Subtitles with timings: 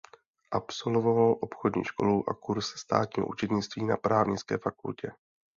[0.51, 5.11] Absolvoval obchodní školu a kurz státního účetnictví na právnické fakultě.